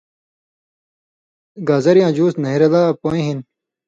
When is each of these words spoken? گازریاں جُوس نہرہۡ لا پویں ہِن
گازریاں 1.67 2.11
جُوس 2.15 2.33
نہرہۡ 2.43 2.71
لا 2.73 2.83
پویں 3.01 3.25
ہِن 3.25 3.39